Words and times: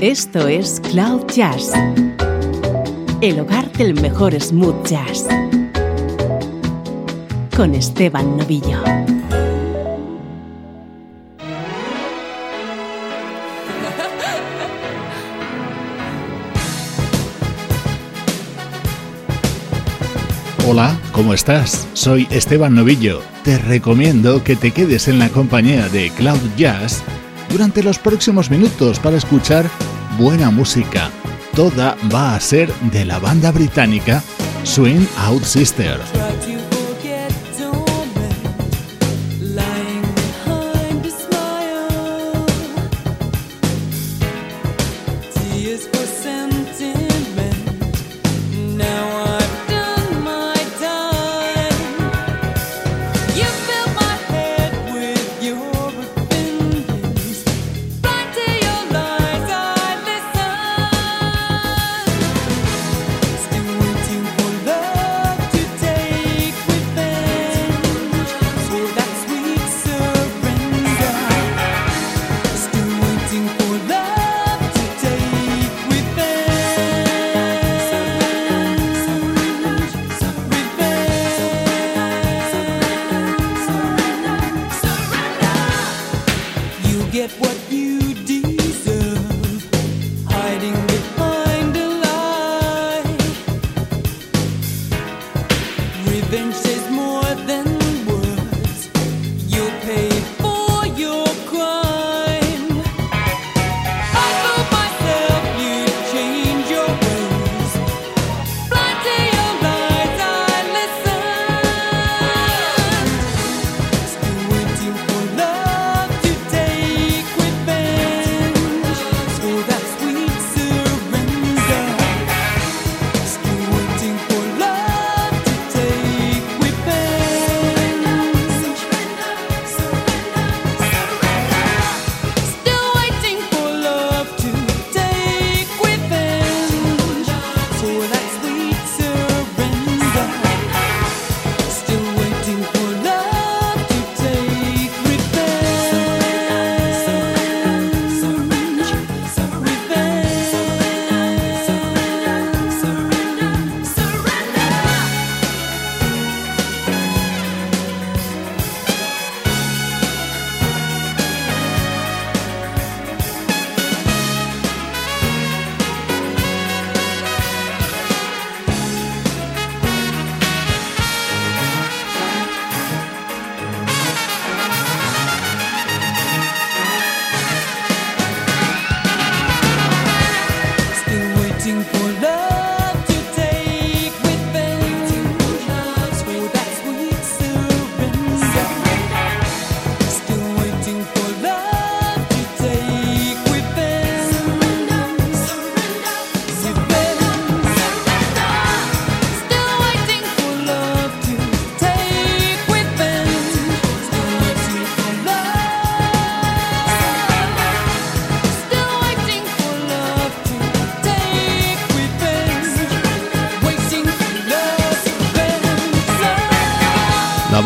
Esto 0.00 0.46
es 0.46 0.80
Cloud 0.92 1.26
Jazz, 1.34 1.72
el 3.20 3.40
hogar 3.40 3.72
del 3.72 4.00
mejor 4.00 4.40
smooth 4.40 4.86
jazz, 4.86 5.26
con 7.56 7.74
Esteban 7.74 8.36
Novillo. 8.36 8.80
Hola, 20.68 20.96
¿cómo 21.10 21.34
estás? 21.34 21.88
Soy 21.94 22.28
Esteban 22.30 22.76
Novillo. 22.76 23.20
Te 23.42 23.58
recomiendo 23.58 24.44
que 24.44 24.54
te 24.54 24.70
quedes 24.70 25.08
en 25.08 25.18
la 25.18 25.28
compañía 25.28 25.88
de 25.88 26.10
Cloud 26.10 26.38
Jazz 26.56 27.02
durante 27.48 27.82
los 27.82 27.98
próximos 27.98 28.48
minutos 28.48 29.00
para 29.00 29.16
escuchar 29.16 29.68
buena 30.18 30.50
música. 30.50 31.10
Toda 31.54 31.96
va 32.12 32.34
a 32.34 32.40
ser 32.40 32.72
de 32.92 33.04
la 33.04 33.18
banda 33.20 33.52
británica 33.52 34.22
Swing 34.64 35.06
Out 35.16 35.44
Sister. 35.44 36.17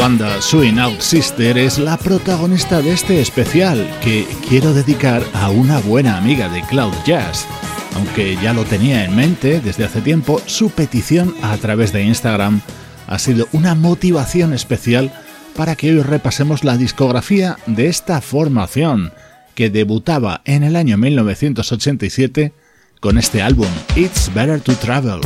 Banda 0.03 0.43
Swing 0.43 0.81
Out 0.81 1.01
Sister 1.01 1.57
es 1.57 1.79
la 1.79 1.97
protagonista 1.97 2.83
de 2.83 2.93
este 2.93 3.21
especial 3.21 3.89
que 4.03 4.27
quiero 4.49 4.75
dedicar 4.75 5.23
a 5.33 5.51
una 5.51 5.79
buena 5.79 6.19
amiga 6.19 6.49
de 6.49 6.61
Cloud 6.63 6.93
Jazz. 7.07 7.47
Aunque 7.95 8.37
ya 8.43 8.53
lo 8.53 8.65
tenía 8.65 9.05
en 9.05 9.15
mente 9.15 9.61
desde 9.61 9.85
hace 9.85 10.01
tiempo, 10.01 10.41
su 10.47 10.71
petición 10.71 11.33
a 11.41 11.57
través 11.59 11.93
de 11.93 12.03
Instagram 12.03 12.63
ha 13.07 13.19
sido 13.21 13.47
una 13.53 13.77
motivación 13.77 14.53
especial 14.55 15.13
para 15.55 15.77
que 15.77 15.93
hoy 15.93 16.03
repasemos 16.03 16.65
la 16.65 16.77
discografía 16.77 17.57
de 17.67 17.87
esta 17.87 18.21
formación 18.21 19.13
que 19.55 19.71
debutaba 19.71 20.41
en 20.45 20.65
el 20.65 20.75
año 20.75 20.99
1987 20.99 22.53
con 22.99 23.19
este 23.19 23.41
álbum 23.41 23.69
It's 23.95 24.35
Better 24.35 24.61
to 24.61 24.75
Travel. 24.75 25.21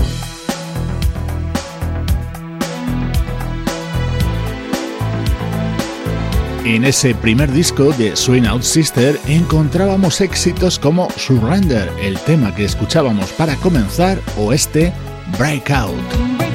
En 6.67 6.85
ese 6.85 7.15
primer 7.15 7.53
disco 7.53 7.93
de 7.93 8.17
Swing 8.17 8.45
Out 8.45 8.63
Sister 8.63 9.21
encontrábamos 9.29 10.21
éxitos 10.21 10.81
como 10.81 11.09
Surrender, 11.13 11.89
el 12.03 12.19
tema 12.19 12.53
que 12.57 12.65
escuchábamos 12.65 13.31
para 13.35 13.55
comenzar, 13.55 14.19
o 14.37 14.53
este 14.53 14.93
Breakout. 15.39 16.46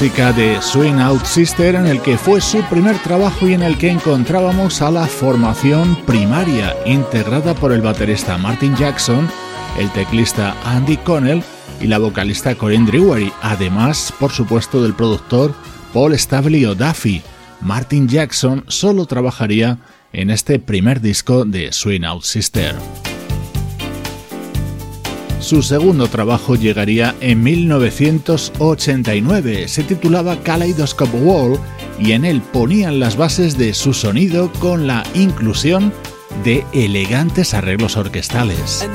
De 0.00 0.62
Swing 0.62 0.98
Out 0.98 1.26
Sister 1.26 1.74
en 1.74 1.86
el 1.86 2.00
que 2.00 2.16
fue 2.16 2.40
su 2.40 2.62
primer 2.70 2.98
trabajo 3.02 3.46
y 3.46 3.52
en 3.52 3.62
el 3.62 3.76
que 3.76 3.90
encontrábamos 3.90 4.80
a 4.80 4.90
la 4.90 5.06
formación 5.06 5.94
primaria 6.06 6.74
integrada 6.86 7.54
por 7.54 7.70
el 7.70 7.82
baterista 7.82 8.38
Martin 8.38 8.74
Jackson, 8.76 9.28
el 9.78 9.90
teclista 9.90 10.56
Andy 10.64 10.96
Connell 10.96 11.42
y 11.82 11.86
la 11.86 11.98
vocalista 11.98 12.54
Corinne 12.54 12.90
Drewery, 12.90 13.30
además 13.42 14.10
por 14.18 14.30
supuesto 14.32 14.82
del 14.82 14.94
productor 14.94 15.52
Paul 15.92 16.18
Stavely 16.18 16.64
o 16.64 16.74
Duffy. 16.74 17.20
Martin 17.60 18.08
Jackson 18.08 18.64
solo 18.68 19.04
trabajaría 19.04 19.80
en 20.14 20.30
este 20.30 20.58
primer 20.58 21.02
disco 21.02 21.44
de 21.44 21.74
Swing 21.74 22.04
Out 22.04 22.22
Sister. 22.22 22.74
Su 25.40 25.62
segundo 25.62 26.06
trabajo 26.06 26.54
llegaría 26.54 27.16
en 27.20 27.42
1989, 27.42 29.66
se 29.68 29.82
titulaba 29.82 30.36
Kaleidoscope 30.36 31.16
Wall 31.16 31.58
y 31.98 32.12
en 32.12 32.26
él 32.26 32.42
ponían 32.52 33.00
las 33.00 33.16
bases 33.16 33.56
de 33.56 33.72
su 33.72 33.94
sonido 33.94 34.52
con 34.60 34.86
la 34.86 35.02
inclusión 35.14 35.94
de 36.44 36.66
elegantes 36.72 37.54
arreglos 37.54 37.96
orquestales. 37.96 38.86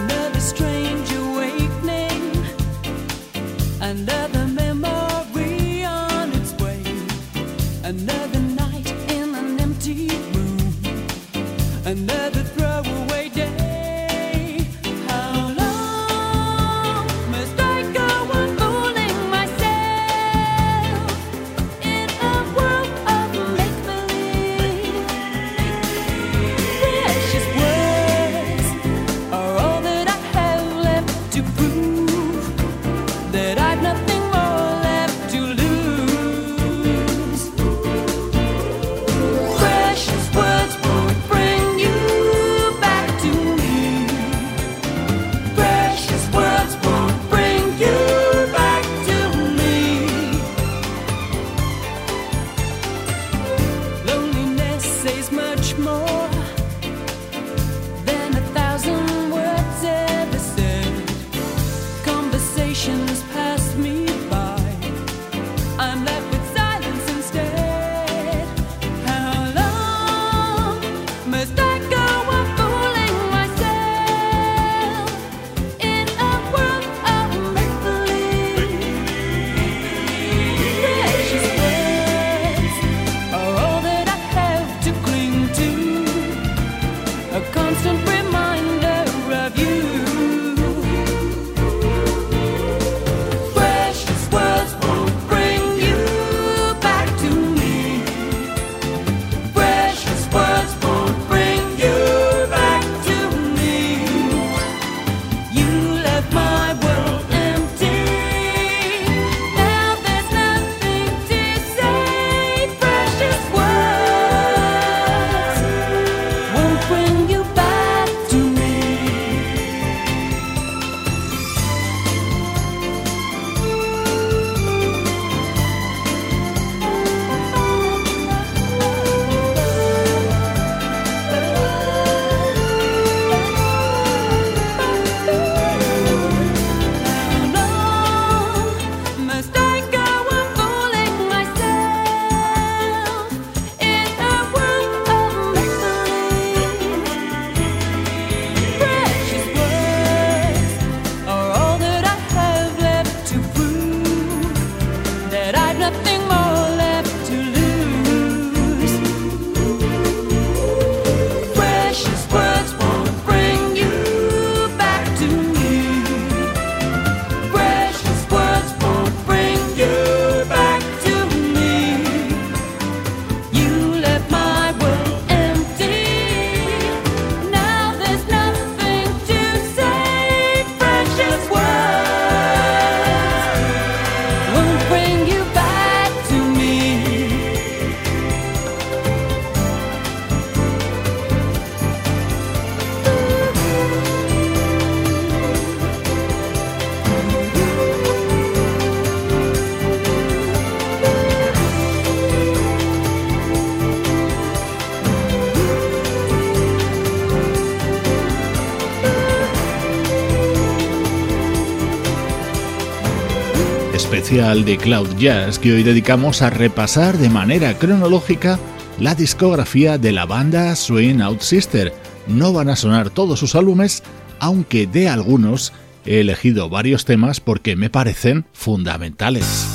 De 214.25 214.77
Cloud 214.81 215.17
Jazz 215.19 215.59
que 215.59 215.71
hoy 215.71 215.83
dedicamos 215.83 216.41
a 216.41 216.49
repasar 216.49 217.19
de 217.19 217.29
manera 217.29 217.77
cronológica 217.77 218.57
la 218.99 219.13
discografía 219.13 219.99
de 219.99 220.11
la 220.11 220.25
banda 220.25 220.75
Swing 220.75 221.21
Out 221.21 221.41
Sister. 221.41 221.93
No 222.25 222.51
van 222.51 222.69
a 222.69 222.75
sonar 222.75 223.11
todos 223.11 223.39
sus 223.39 223.53
álbumes, 223.53 224.01
aunque 224.39 224.87
de 224.87 225.09
algunos 225.09 225.73
he 226.05 226.21
elegido 226.21 226.69
varios 226.69 227.05
temas 227.05 227.39
porque 227.39 227.75
me 227.75 227.91
parecen 227.91 228.45
fundamentales. 228.51 229.74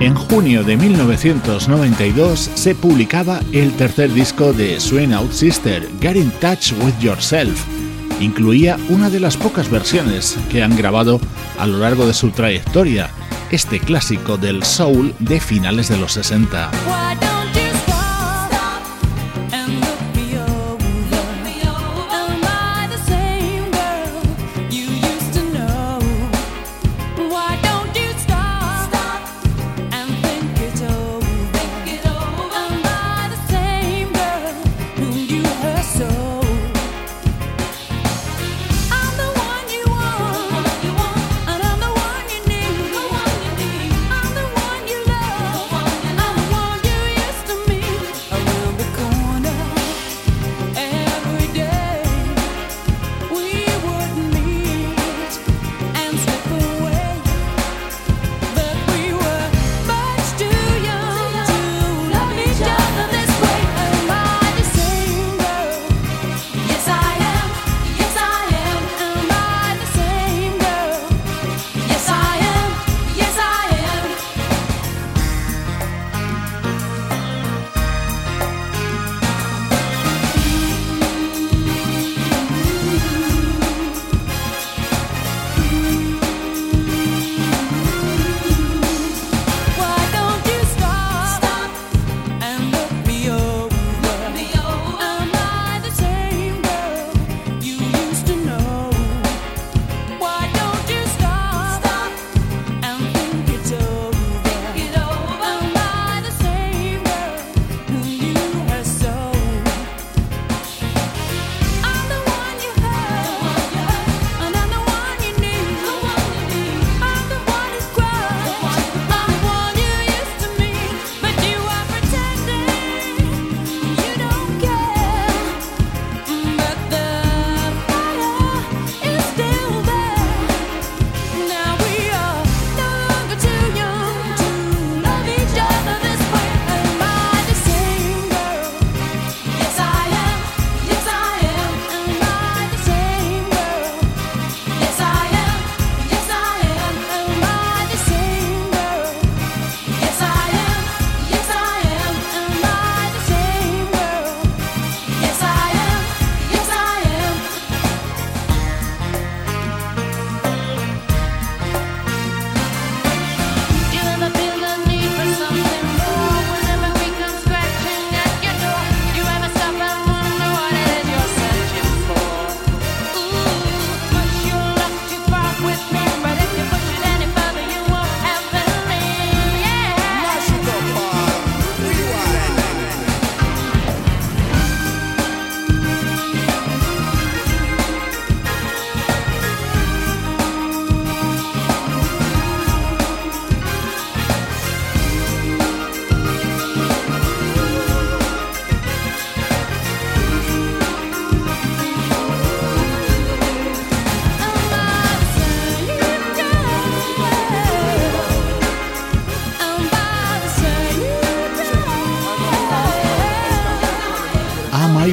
En 0.00 0.14
junio 0.14 0.62
de 0.62 0.76
1992 0.76 2.50
se 2.54 2.76
publicaba 2.76 3.40
el 3.52 3.72
tercer 3.72 4.12
disco 4.12 4.52
de 4.52 4.78
Swing 4.78 5.12
Out 5.12 5.32
Sister, 5.32 5.88
Get 6.00 6.14
in 6.14 6.30
Touch 6.40 6.72
with 6.84 6.94
Yourself. 7.00 7.64
Incluía 8.20 8.78
una 8.90 9.10
de 9.10 9.18
las 9.18 9.36
pocas 9.36 9.68
versiones 9.68 10.36
que 10.52 10.62
han 10.62 10.76
grabado 10.76 11.20
a 11.58 11.66
lo 11.66 11.78
largo 11.78 12.06
de 12.06 12.14
su 12.14 12.30
trayectoria, 12.30 13.10
este 13.50 13.80
clásico 13.80 14.36
del 14.36 14.62
soul 14.62 15.12
de 15.18 15.40
finales 15.40 15.88
de 15.88 15.96
los 15.96 16.12
60. 16.12 17.27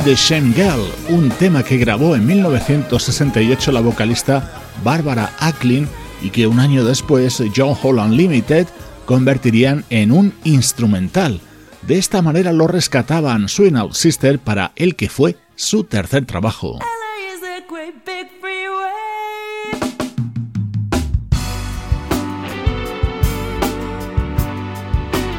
The 0.05 0.13
Shame 0.13 0.53
Girl, 0.53 0.85
un 1.09 1.29
tema 1.29 1.63
que 1.63 1.77
grabó 1.77 2.15
en 2.15 2.27
1968 2.27 3.71
la 3.71 3.79
vocalista 3.79 4.61
Barbara 4.83 5.33
Acklin 5.39 5.87
y 6.21 6.29
que 6.29 6.45
un 6.45 6.59
año 6.59 6.85
después 6.85 7.41
John 7.55 7.75
Holland 7.81 8.13
Limited 8.13 8.67
convertirían 9.07 9.83
en 9.89 10.11
un 10.11 10.31
instrumental. 10.43 11.41
De 11.81 11.97
esta 11.97 12.21
manera 12.21 12.53
lo 12.53 12.67
rescataban 12.67 13.49
Swing 13.49 13.77
Out 13.77 13.93
Sister 13.93 14.37
para 14.37 14.73
el 14.75 14.95
que 14.95 15.09
fue 15.09 15.37
su 15.55 15.85
tercer 15.85 16.25
trabajo. 16.25 16.77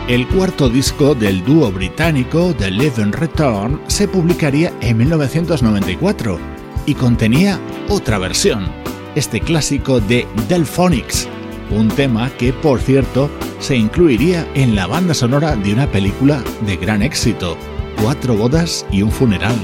El 0.08 0.28
cuarto 0.28 0.68
disco 0.68 1.16
del 1.16 1.44
dúo 1.44 1.72
británico 1.72 2.54
The 2.56 2.70
Live 2.70 3.06
Return 3.06 3.80
se 3.88 4.06
publicaría 4.06 4.72
en 4.80 4.98
1994 4.98 6.38
y 6.86 6.94
contenía 6.94 7.58
otra 7.88 8.16
versión, 8.18 8.68
este 9.16 9.40
clásico 9.40 9.98
de 9.98 10.24
Delphonics, 10.48 11.28
un 11.70 11.88
tema 11.88 12.30
que 12.38 12.52
por 12.52 12.80
cierto 12.80 13.28
se 13.58 13.74
incluiría 13.76 14.46
en 14.54 14.76
la 14.76 14.86
banda 14.86 15.12
sonora 15.12 15.56
de 15.56 15.72
una 15.72 15.88
película 15.88 16.40
de 16.64 16.76
gran 16.76 17.02
éxito, 17.02 17.56
Cuatro 18.00 18.36
bodas 18.36 18.86
y 18.92 19.00
un 19.02 19.10
funeral. 19.10 19.56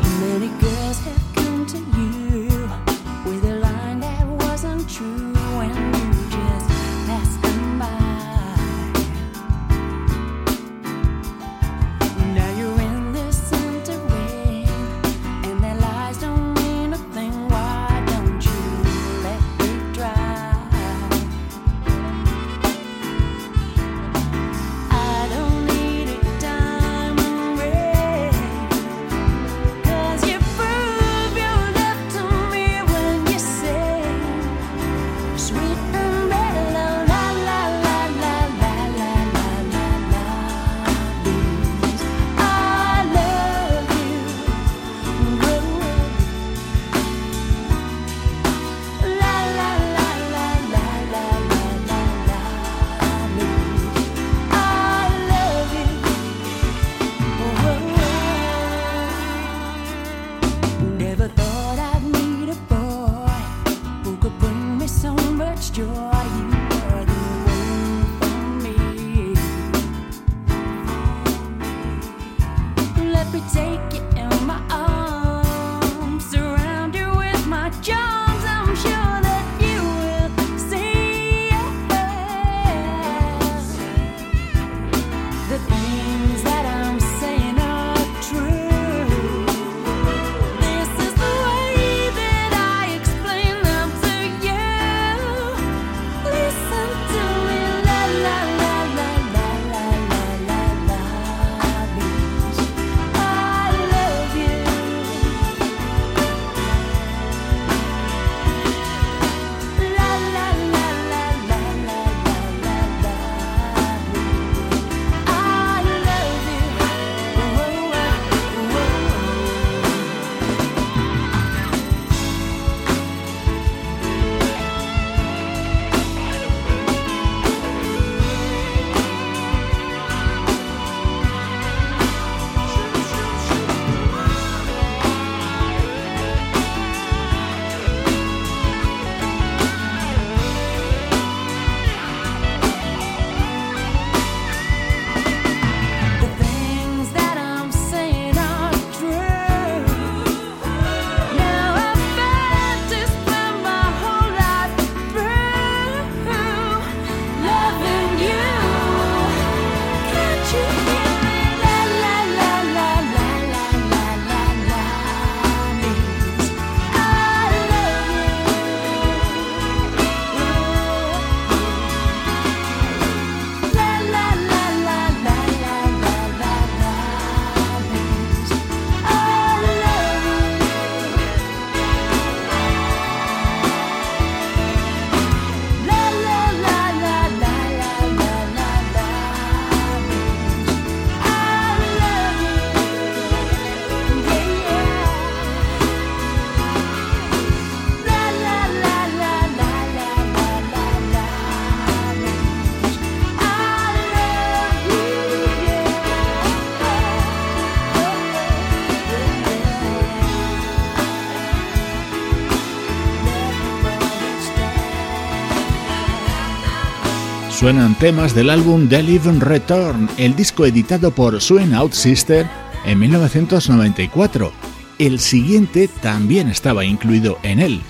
Suenan 217.63 217.95
temas 217.95 218.35
del 218.35 218.51
álbum 218.51 218.89
The 218.89 219.05
Live 219.05 219.39
Return, 219.39 220.09
el 220.17 220.35
disco 220.35 220.67
editado 220.67 221.13
por 221.13 221.41
Swing 221.41 221.75
Out 221.75 221.93
Sister 221.93 222.45
en 222.85 222.99
1994. 222.99 224.53
El 224.99 225.21
siguiente 225.21 225.87
también 225.87 226.49
estaba 226.49 226.85
incluido 226.85 227.39
en 227.45 227.61
él. 227.61 227.81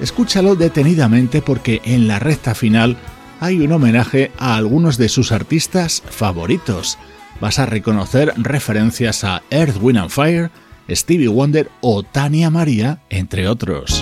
Escúchalo 0.00 0.54
detenidamente 0.54 1.40
porque 1.40 1.80
en 1.86 2.08
la 2.08 2.18
recta 2.18 2.54
final 2.54 2.98
hay 3.40 3.62
un 3.62 3.72
homenaje 3.72 4.32
a 4.36 4.54
algunos 4.56 4.98
de 4.98 5.08
sus 5.08 5.32
artistas 5.32 6.02
favoritos. 6.10 6.98
Vas 7.40 7.58
a 7.58 7.64
reconocer 7.64 8.34
referencias 8.36 9.24
a 9.24 9.42
Earth, 9.48 9.78
Wind 9.80 9.98
and 9.98 10.10
Fire, 10.10 10.50
Stevie 10.90 11.28
Wonder 11.28 11.70
o 11.80 12.02
Tania 12.02 12.50
María, 12.50 13.00
entre 13.08 13.48
otros. 13.48 14.01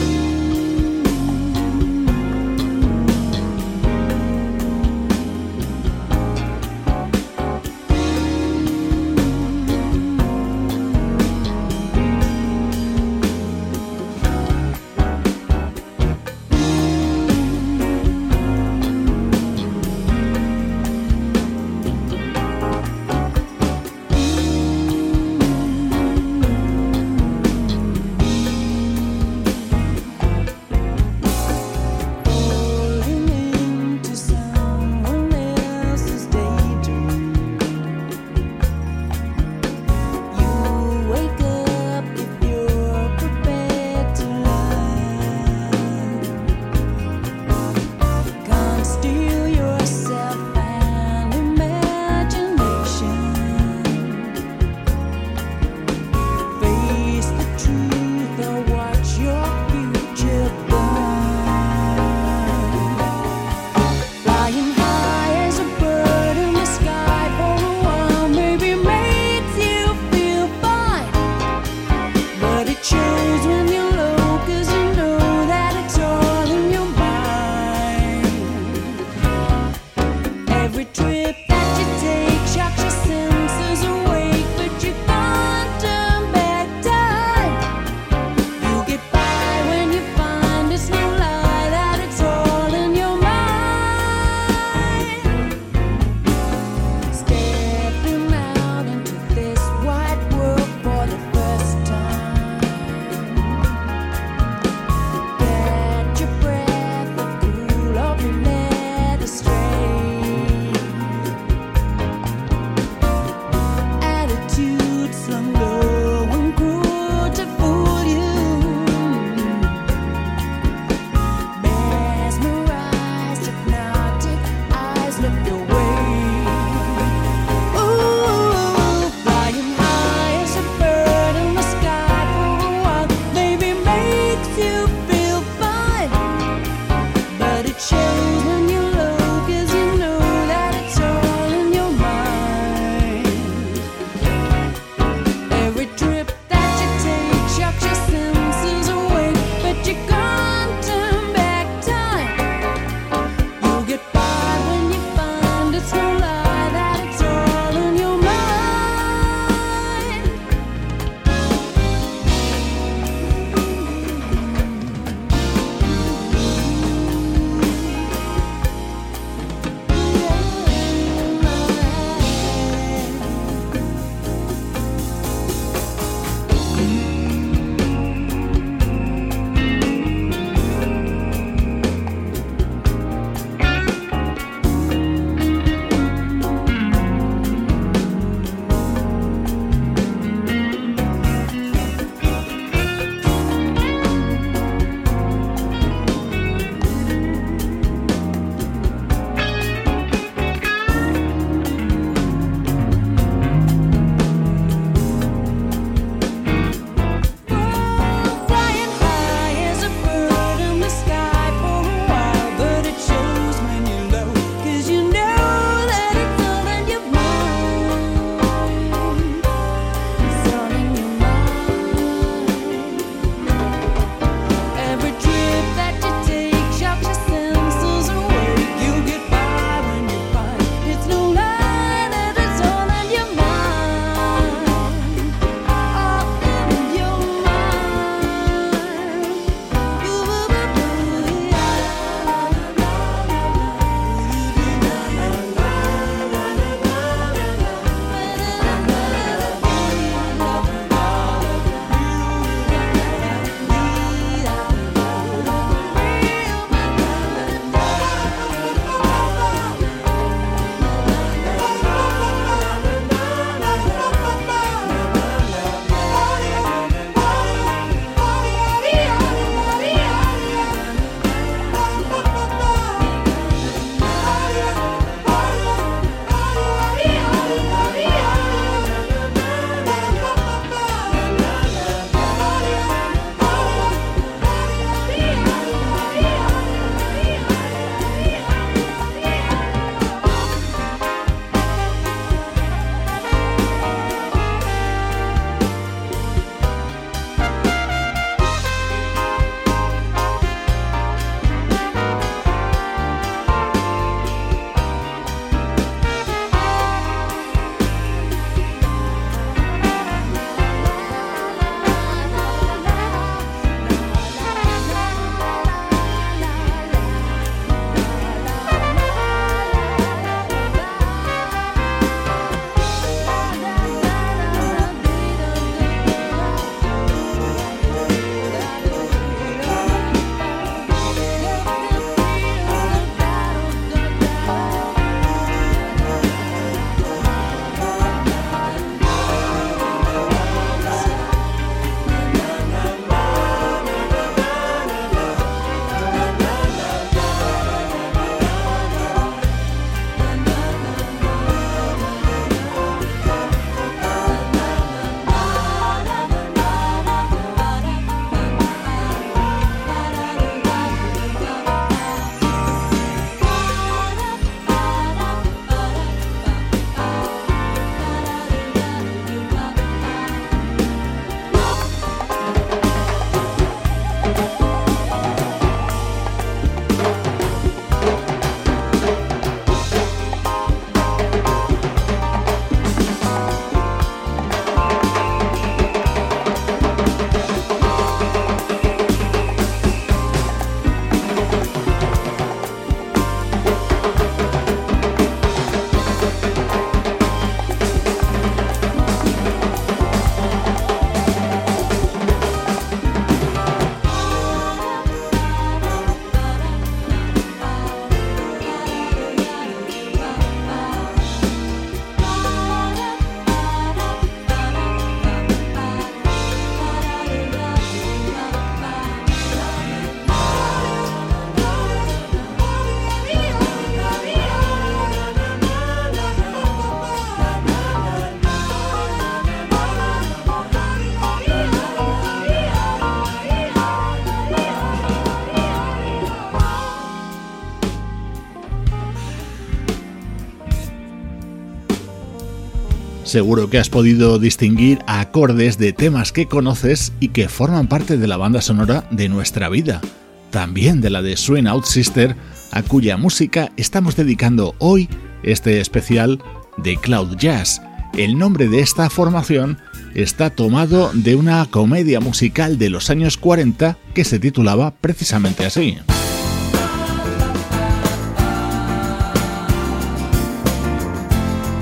Seguro 443.31 443.69
que 443.69 443.77
has 443.77 443.87
podido 443.87 444.39
distinguir 444.39 444.99
acordes 445.07 445.77
de 445.77 445.93
temas 445.93 446.33
que 446.33 446.47
conoces 446.47 447.13
y 447.21 447.29
que 447.29 447.47
forman 447.47 447.87
parte 447.87 448.17
de 448.17 448.27
la 448.27 448.35
banda 448.35 448.61
sonora 448.61 449.07
de 449.09 449.29
nuestra 449.29 449.69
vida, 449.69 450.01
también 450.49 450.99
de 450.99 451.11
la 451.11 451.21
de 451.21 451.37
Swing 451.37 451.65
Out 451.65 451.85
Sister, 451.85 452.35
a 452.71 452.83
cuya 452.83 453.15
música 453.15 453.71
estamos 453.77 454.17
dedicando 454.17 454.75
hoy 454.79 455.07
este 455.43 455.79
especial 455.79 456.43
de 456.75 456.97
Cloud 456.97 457.37
Jazz. 457.37 457.81
El 458.17 458.37
nombre 458.37 458.67
de 458.67 458.81
esta 458.81 459.09
formación 459.09 459.77
está 460.13 460.49
tomado 460.49 461.11
de 461.13 461.35
una 461.35 461.65
comedia 461.67 462.19
musical 462.19 462.77
de 462.77 462.89
los 462.89 463.09
años 463.09 463.37
40 463.37 463.97
que 464.13 464.25
se 464.25 464.39
titulaba 464.39 464.91
precisamente 464.91 465.65
así. 465.65 465.97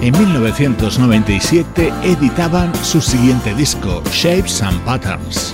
En 0.01 0.17
1997 0.17 1.91
editaban 2.03 2.73
su 2.83 3.01
siguiente 3.01 3.53
disco, 3.53 4.01
Shapes 4.12 4.62
and 4.62 4.79
Patterns. 4.85 5.53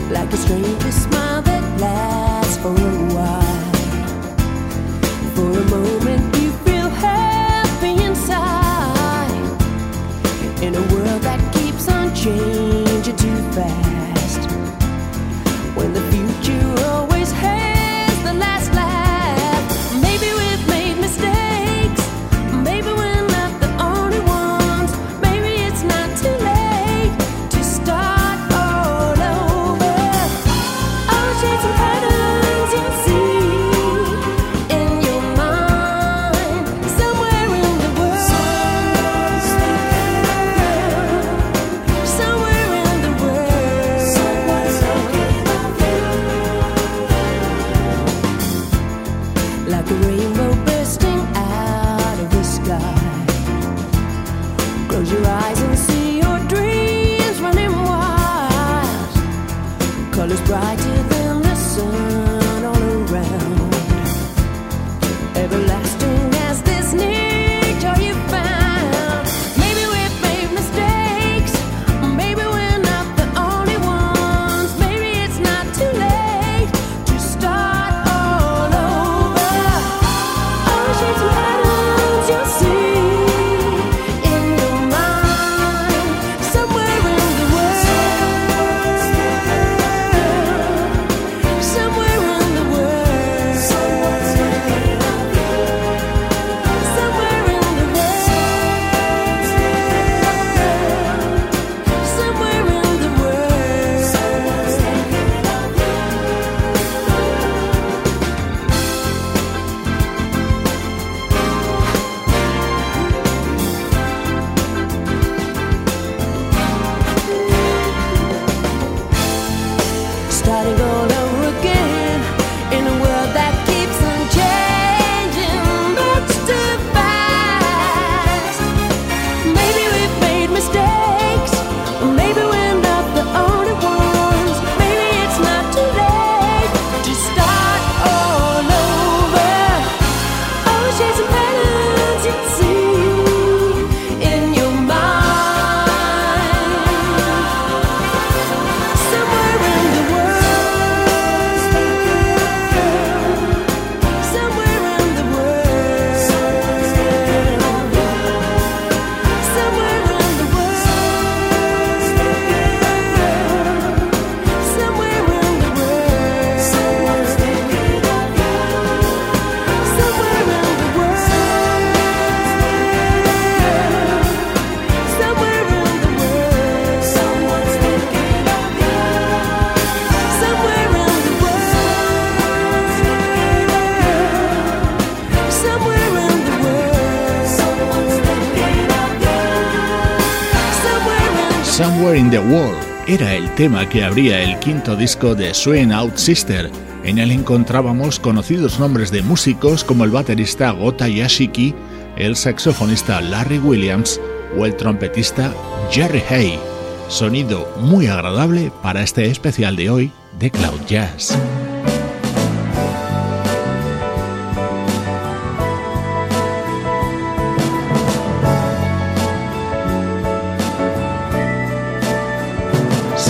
Tema 193.56 193.88
que 193.88 194.04
abría 194.04 194.44
el 194.44 194.60
quinto 194.60 194.98
disco 194.98 195.34
de 195.34 195.54
Swing 195.54 195.92
Out 195.92 196.18
Sister. 196.18 196.70
En 197.06 197.20
él 197.20 197.32
encontrábamos 197.32 198.20
conocidos 198.20 198.80
nombres 198.80 199.12
de 199.12 199.22
músicos 199.22 199.86
como 199.86 200.04
el 200.04 200.12
baterista 200.12 200.72
Gota 200.72 201.08
Yashiki, 201.08 201.74
el 202.18 202.36
saxofonista 202.36 203.22
Larry 203.22 203.60
Williams 203.60 204.20
o 204.58 204.66
el 204.66 204.76
trompetista 204.76 205.54
Jerry 205.90 206.22
Hay. 206.30 206.60
Sonido 207.08 207.72
muy 207.80 208.08
agradable 208.08 208.72
para 208.84 209.04
este 209.04 209.28
especial 209.28 209.78
de 209.78 209.90
hoy 209.90 210.12
de 210.38 210.52
Cloud 210.52 210.82
Jazz. 210.86 211.38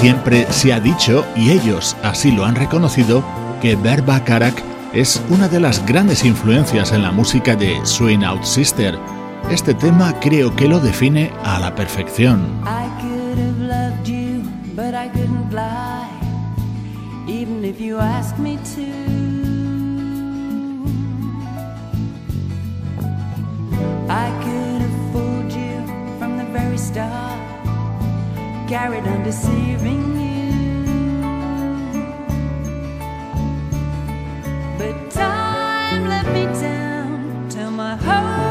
Siempre 0.05 0.45
se 0.51 0.71
ha 0.71 0.79
dicho, 0.79 1.25
y 1.35 1.49
ellos 1.49 1.97
así 2.03 2.31
lo 2.31 2.45
han 2.45 2.53
reconocido, 2.53 3.23
que 3.59 3.75
Verba 3.75 4.23
Karak 4.23 4.53
es 4.93 5.19
una 5.31 5.47
de 5.47 5.59
las 5.59 5.83
grandes 5.83 6.23
influencias 6.23 6.91
en 6.91 7.01
la 7.01 7.11
música 7.11 7.55
de 7.55 7.83
Swing 7.83 8.23
Out 8.23 8.43
Sister. 8.43 8.99
Este 9.49 9.73
tema 9.73 10.13
creo 10.19 10.55
que 10.55 10.67
lo 10.67 10.79
define 10.79 11.31
a 11.43 11.57
la 11.57 11.73
perfección. 11.73 12.61
Carried 28.67 29.05
on 29.05 29.23
deceiving 29.23 30.19
you. 30.19 31.21
But 34.77 35.11
time 35.11 36.07
let 36.07 36.25
me 36.33 36.45
down, 36.59 37.47
turned 37.49 37.77
my 37.77 37.95
whole 37.95 38.44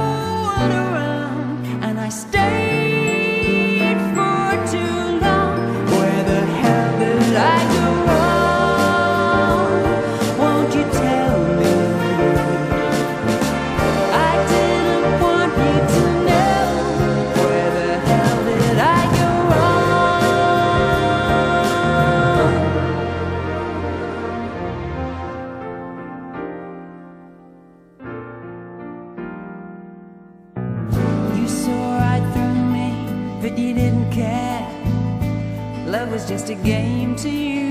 just 36.35 36.51
a 36.51 36.55
game 36.57 37.15
to 37.15 37.31
you. 37.31 37.71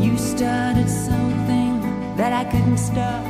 You 0.00 0.16
started 0.16 0.88
something 0.88 1.80
that 2.16 2.32
I 2.32 2.44
couldn't 2.44 2.78
stop, 2.78 3.26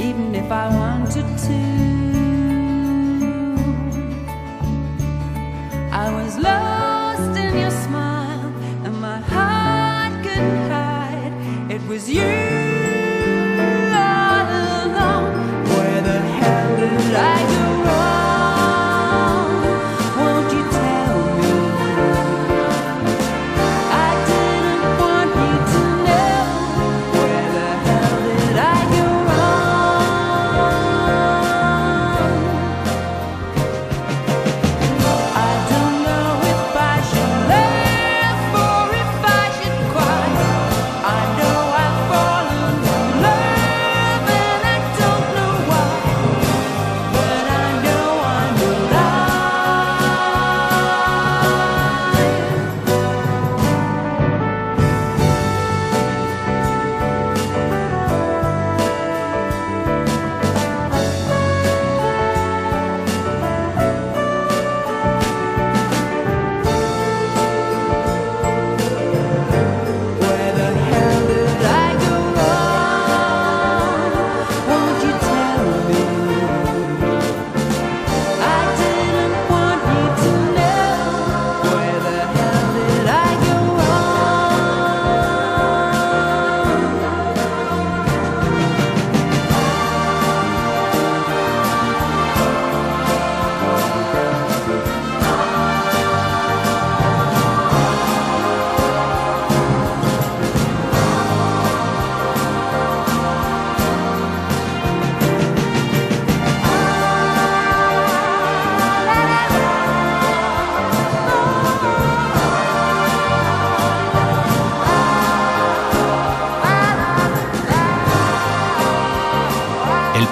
even 0.00 0.34
if 0.34 0.50
I 0.50 0.66
wanted 0.74 1.28
to. 1.46 1.77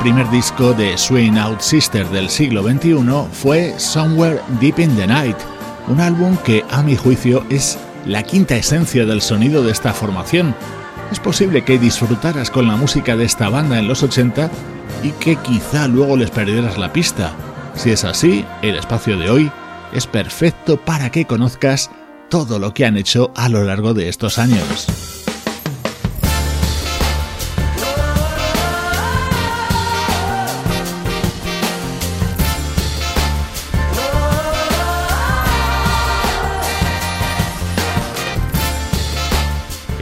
Primer 0.07 0.31
disco 0.31 0.73
de 0.73 0.97
Swing 0.97 1.37
Out 1.37 1.61
Sister 1.61 2.09
del 2.11 2.31
siglo 2.31 2.63
XXI 2.63 2.95
fue 3.33 3.75
Somewhere 3.77 4.39
Deep 4.61 4.79
in 4.79 4.95
the 4.95 5.05
Night, 5.05 5.37
un 5.89 6.01
álbum 6.01 6.37
que 6.45 6.65
a 6.71 6.81
mi 6.85 6.95
juicio 6.95 7.45
es 7.51 7.77
la 8.05 8.23
quinta 8.23 8.55
esencia 8.55 9.05
del 9.05 9.21
sonido 9.21 9.65
de 9.65 9.73
esta 9.73 9.93
formación. 9.93 10.55
Es 11.11 11.19
posible 11.19 11.65
que 11.65 11.81
disfrutaras 11.81 12.53
con 12.53 12.69
la 12.69 12.77
música 12.77 13.17
de 13.17 13.25
esta 13.25 13.49
banda 13.49 13.81
en 13.81 13.89
los 13.89 14.05
80 14.05 14.49
y 15.03 15.11
que 15.11 15.35
quizá 15.35 15.89
luego 15.89 16.17
les 16.17 16.31
perdieras 16.31 16.79
la 16.79 16.93
pista. 16.93 17.33
Si 17.75 17.91
es 17.91 18.05
así, 18.05 18.45
el 18.63 18.77
espacio 18.77 19.19
de 19.19 19.29
hoy 19.29 19.51
es 19.93 20.07
perfecto 20.07 20.77
para 20.77 21.11
que 21.11 21.25
conozcas 21.25 21.91
todo 22.31 22.61
lo 22.61 22.73
que 22.75 22.87
han 22.87 22.97
hecho 22.97 23.33
a 23.35 23.49
lo 23.49 23.65
largo 23.65 23.93
de 23.93 24.09
estos 24.09 24.39
años. 24.39 24.87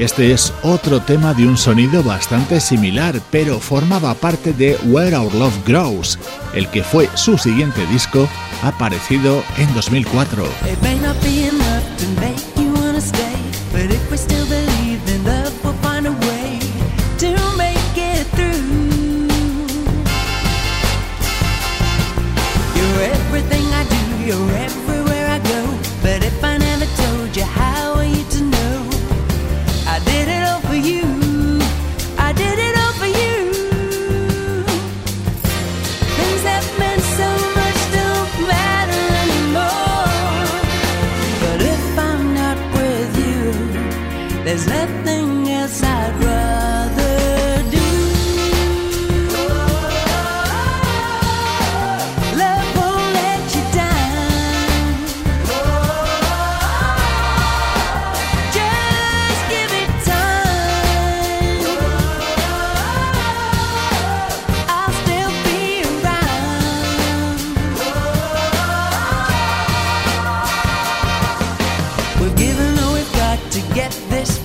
Este 0.04 0.32
es 0.32 0.52
otro 0.62 1.00
tema 1.00 1.32
de 1.32 1.46
un 1.46 1.56
sonido 1.56 2.02
bastante 2.02 2.60
similar, 2.60 3.22
pero 3.30 3.58
formaba 3.58 4.12
parte 4.12 4.52
de 4.52 4.76
Where 4.84 5.16
Our 5.16 5.34
Love 5.34 5.66
Grows, 5.66 6.18
el 6.52 6.68
que 6.68 6.84
fue 6.84 7.08
su 7.14 7.38
siguiente 7.38 7.86
disco, 7.86 8.28
aparecido 8.62 9.42
en 9.56 9.72
2004. 9.72 10.44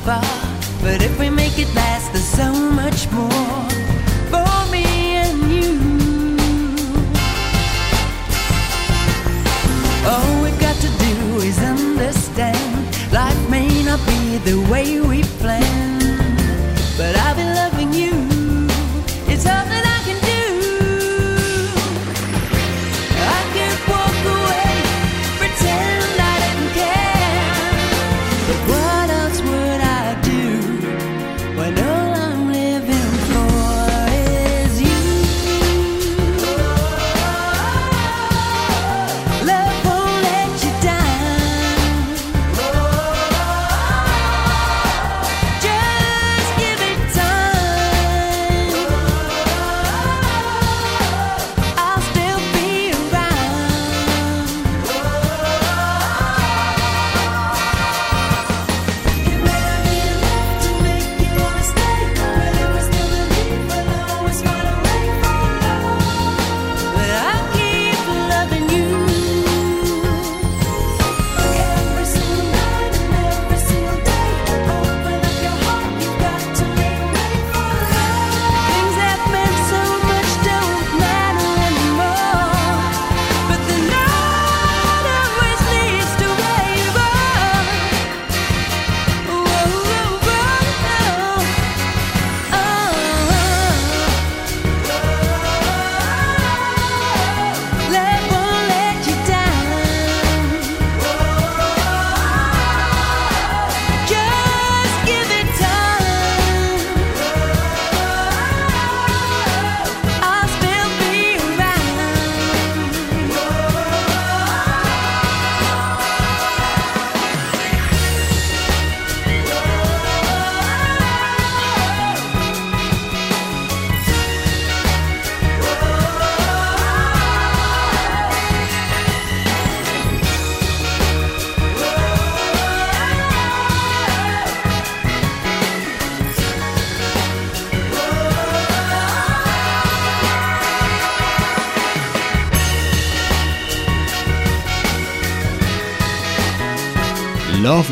about 0.09 0.38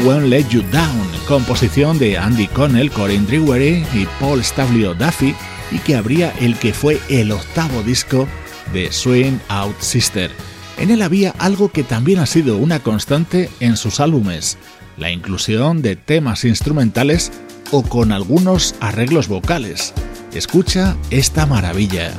Won't 0.03 0.27
Let 0.27 0.47
You 0.49 0.61
Down, 0.71 1.07
composición 1.27 1.97
de 1.97 2.17
Andy 2.17 2.47
Connell, 2.47 2.91
Corinne 2.91 3.25
Drewery 3.25 3.85
y 3.93 4.07
Paul 4.19 4.43
Stavlio 4.43 4.93
Duffy, 4.93 5.35
y 5.71 5.79
que 5.79 5.95
abría 5.95 6.33
el 6.39 6.57
que 6.57 6.73
fue 6.73 6.99
el 7.09 7.31
octavo 7.31 7.83
disco 7.83 8.27
de 8.73 8.91
Swing 8.91 9.39
Out 9.49 9.79
Sister. 9.79 10.31
En 10.77 10.91
él 10.91 11.01
había 11.01 11.31
algo 11.39 11.69
que 11.71 11.83
también 11.83 12.19
ha 12.19 12.25
sido 12.25 12.57
una 12.57 12.79
constante 12.79 13.49
en 13.59 13.77
sus 13.77 13.99
álbumes, 13.99 14.57
la 14.97 15.11
inclusión 15.11 15.81
de 15.81 15.95
temas 15.95 16.45
instrumentales 16.45 17.31
o 17.71 17.83
con 17.83 18.11
algunos 18.11 18.75
arreglos 18.79 19.27
vocales. 19.27 19.93
Escucha 20.33 20.95
esta 21.09 21.45
maravilla. 21.45 22.13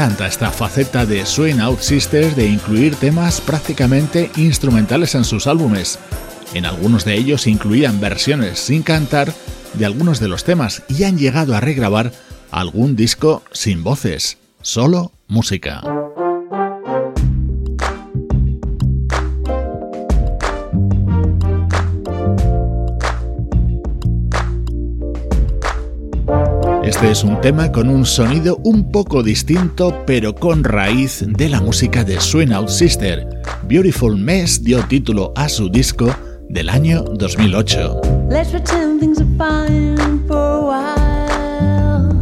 Encanta 0.00 0.26
esta 0.26 0.50
faceta 0.50 1.04
de 1.04 1.26
Swing 1.26 1.60
Out 1.60 1.80
Sisters 1.80 2.34
de 2.34 2.46
incluir 2.46 2.96
temas 2.96 3.42
prácticamente 3.42 4.30
instrumentales 4.36 5.14
en 5.14 5.24
sus 5.24 5.46
álbumes. 5.46 5.98
En 6.54 6.64
algunos 6.64 7.04
de 7.04 7.16
ellos 7.16 7.46
incluían 7.46 8.00
versiones 8.00 8.58
sin 8.60 8.82
cantar 8.82 9.34
de 9.74 9.84
algunos 9.84 10.18
de 10.18 10.28
los 10.28 10.42
temas 10.42 10.82
y 10.88 11.04
han 11.04 11.18
llegado 11.18 11.54
a 11.54 11.60
regrabar 11.60 12.12
algún 12.50 12.96
disco 12.96 13.42
sin 13.52 13.84
voces, 13.84 14.38
solo 14.62 15.12
música. 15.28 15.82
Este 27.00 27.12
es 27.12 27.24
un 27.24 27.40
tema 27.40 27.72
con 27.72 27.88
un 27.88 28.04
sonido 28.04 28.58
un 28.62 28.92
poco 28.92 29.22
distinto, 29.22 30.02
pero 30.06 30.34
con 30.34 30.62
raíz 30.62 31.24
de 31.26 31.48
la 31.48 31.58
música 31.58 32.04
de 32.04 32.20
Swing 32.20 32.52
Out 32.52 32.68
Sister. 32.68 33.26
Beautiful 33.62 34.18
Mess 34.18 34.62
dio 34.62 34.84
título 34.84 35.32
a 35.34 35.48
su 35.48 35.70
disco 35.70 36.14
del 36.50 36.68
año 36.68 37.02
2008. 37.04 38.02
Let's 38.28 38.50
pretend 38.50 39.00
things 39.00 39.18
are 39.18 39.26
fine 39.38 40.22
for 40.28 40.36
a 40.36 40.60
while, 40.60 42.12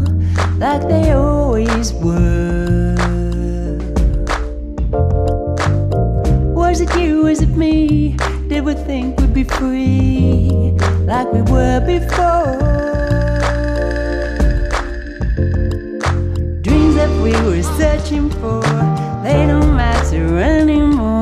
like 0.60 0.86
they 0.86 1.10
always 1.10 1.92
were. 1.94 2.94
Was 6.54 6.80
it 6.80 6.94
you, 6.94 7.24
was 7.24 7.42
it 7.42 7.56
me? 7.56 8.16
Did 8.46 8.64
we 8.64 8.74
think 8.74 9.18
we'd 9.18 9.34
be 9.34 9.42
free, 9.42 10.72
like 11.04 11.32
we 11.32 11.42
were 11.50 11.80
before? 11.80 13.17
We 17.28 17.34
were 17.42 17.62
searching 17.62 18.30
for, 18.30 18.62
they 19.22 19.44
don't 19.46 19.76
matter 19.76 20.38
anymore. 20.38 21.17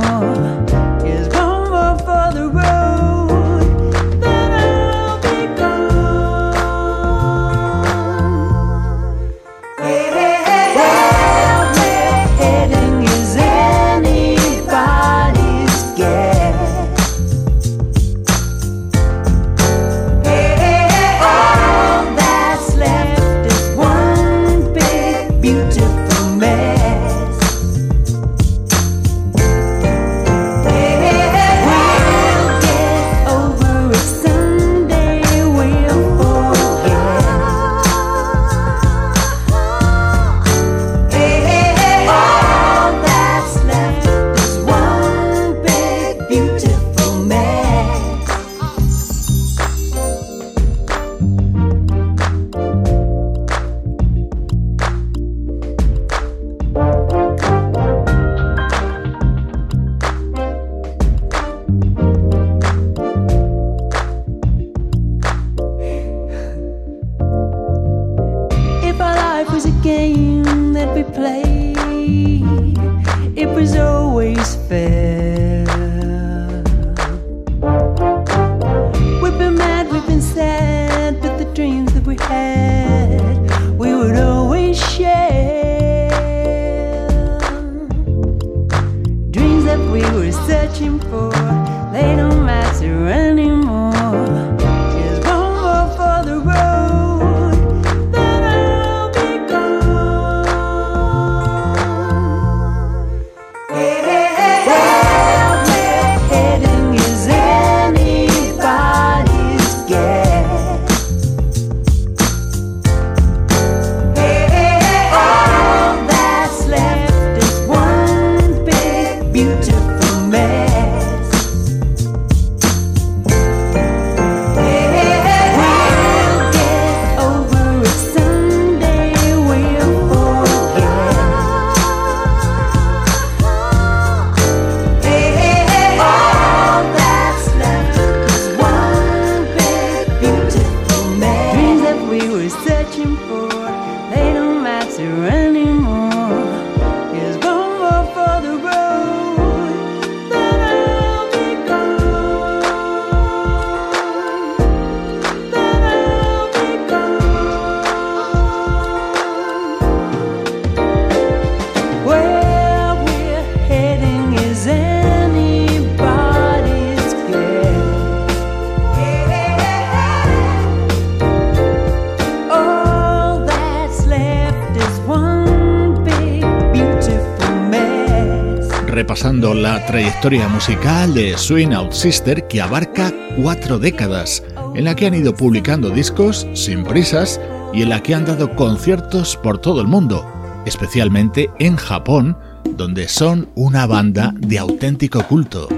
Trayectoria 179.86 180.48
musical 180.48 181.14
de 181.14 181.38
Swing 181.38 181.72
Out 181.72 181.92
Sister 181.92 182.46
que 182.48 182.60
abarca 182.60 183.12
cuatro 183.40 183.78
décadas, 183.78 184.42
en 184.74 184.84
la 184.84 184.96
que 184.96 185.06
han 185.06 185.14
ido 185.14 185.34
publicando 185.34 185.90
discos 185.90 186.46
sin 186.54 186.84
prisas 186.84 187.40
y 187.72 187.82
en 187.82 187.90
la 187.90 188.02
que 188.02 188.14
han 188.14 188.24
dado 188.24 188.54
conciertos 188.56 189.36
por 189.36 189.58
todo 189.58 189.80
el 189.80 189.86
mundo, 189.86 190.28
especialmente 190.66 191.50
en 191.60 191.76
Japón, 191.76 192.36
donde 192.64 193.06
son 193.06 193.48
una 193.54 193.86
banda 193.86 194.34
de 194.36 194.58
auténtico 194.58 195.22
culto. 195.22 195.68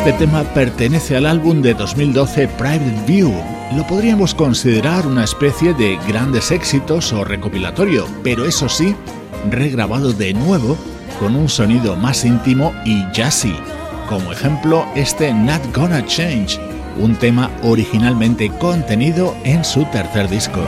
Este 0.00 0.14
tema 0.14 0.44
pertenece 0.54 1.14
al 1.14 1.26
álbum 1.26 1.60
de 1.60 1.74
2012 1.74 2.48
Private 2.48 3.02
View. 3.06 3.30
Lo 3.76 3.86
podríamos 3.86 4.34
considerar 4.34 5.06
una 5.06 5.24
especie 5.24 5.74
de 5.74 5.98
grandes 6.08 6.50
éxitos 6.50 7.12
o 7.12 7.22
recopilatorio, 7.22 8.06
pero 8.24 8.46
eso 8.46 8.66
sí, 8.70 8.96
regrabado 9.50 10.14
de 10.14 10.32
nuevo 10.32 10.78
con 11.18 11.36
un 11.36 11.50
sonido 11.50 11.96
más 11.96 12.24
íntimo 12.24 12.72
y 12.86 13.04
jazzy. 13.12 13.54
Como 14.08 14.32
ejemplo, 14.32 14.86
este 14.94 15.34
Not 15.34 15.60
Gonna 15.76 16.02
Change, 16.06 16.58
un 16.98 17.14
tema 17.16 17.50
originalmente 17.62 18.48
contenido 18.48 19.36
en 19.44 19.62
su 19.62 19.84
tercer 19.84 20.30
disco. 20.30 20.62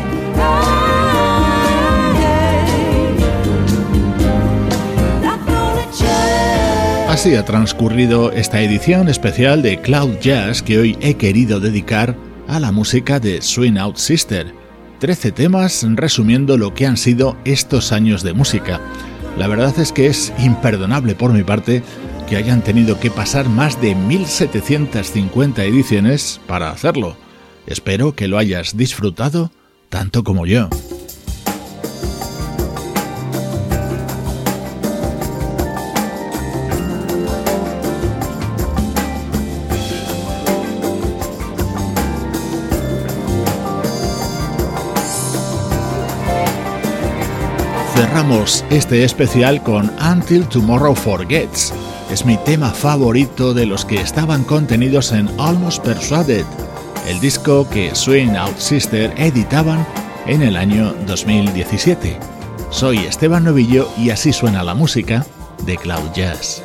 Así 7.12 7.34
ha 7.34 7.44
transcurrido 7.44 8.32
esta 8.32 8.62
edición 8.62 9.10
especial 9.10 9.60
de 9.60 9.78
Cloud 9.82 10.18
Jazz 10.22 10.62
que 10.62 10.78
hoy 10.78 10.96
he 11.02 11.12
querido 11.12 11.60
dedicar 11.60 12.16
a 12.48 12.58
la 12.58 12.72
música 12.72 13.20
de 13.20 13.42
Swing 13.42 13.76
Out 13.76 13.98
Sister. 13.98 14.54
Trece 14.98 15.30
temas 15.30 15.86
resumiendo 15.90 16.56
lo 16.56 16.72
que 16.72 16.86
han 16.86 16.96
sido 16.96 17.36
estos 17.44 17.92
años 17.92 18.22
de 18.22 18.32
música. 18.32 18.80
La 19.36 19.46
verdad 19.46 19.78
es 19.78 19.92
que 19.92 20.06
es 20.06 20.32
imperdonable 20.38 21.14
por 21.14 21.34
mi 21.34 21.42
parte 21.42 21.82
que 22.30 22.36
hayan 22.36 22.64
tenido 22.64 22.98
que 22.98 23.10
pasar 23.10 23.46
más 23.46 23.78
de 23.82 23.94
1750 23.94 25.64
ediciones 25.64 26.40
para 26.46 26.70
hacerlo. 26.70 27.14
Espero 27.66 28.14
que 28.14 28.26
lo 28.26 28.38
hayas 28.38 28.74
disfrutado 28.74 29.50
tanto 29.90 30.24
como 30.24 30.46
yo. 30.46 30.70
Cerramos 48.02 48.64
este 48.70 49.04
especial 49.04 49.62
con 49.62 49.88
Until 50.00 50.44
Tomorrow 50.48 50.92
Forgets. 50.92 51.72
Es 52.10 52.26
mi 52.26 52.36
tema 52.38 52.70
favorito 52.70 53.54
de 53.54 53.64
los 53.64 53.84
que 53.84 54.00
estaban 54.00 54.42
contenidos 54.42 55.12
en 55.12 55.28
Almost 55.38 55.84
Persuaded, 55.84 56.44
el 57.06 57.20
disco 57.20 57.68
que 57.70 57.94
Swing 57.94 58.34
Out 58.34 58.58
Sister 58.58 59.14
editaban 59.16 59.86
en 60.26 60.42
el 60.42 60.56
año 60.56 60.92
2017. 61.06 62.18
Soy 62.70 62.98
Esteban 62.98 63.44
Novillo 63.44 63.88
y 63.96 64.10
así 64.10 64.32
suena 64.32 64.64
la 64.64 64.74
música 64.74 65.24
de 65.64 65.76
Cloud 65.76 66.10
Jazz. 66.12 66.64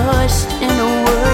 Lost 0.00 0.50
in 0.62 0.70
a 0.70 1.04
world 1.04 1.31